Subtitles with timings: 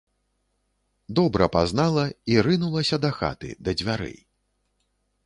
[1.19, 2.05] Добра пазнала
[2.37, 4.17] і рынулася да хаты, да дзвярэй.